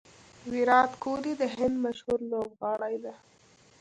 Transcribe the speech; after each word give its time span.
ویرات 0.51 0.91
کهولي 1.01 1.33
د 1.41 1.43
هند 1.55 1.75
مشهوره 1.85 2.25
لوبغاړی 2.31 2.95
دئ. 3.03 3.15